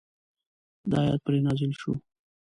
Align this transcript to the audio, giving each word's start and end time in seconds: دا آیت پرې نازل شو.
دا 0.89 0.97
آیت 1.05 1.19
پرې 1.25 1.39
نازل 1.47 1.71
شو. 1.81 1.93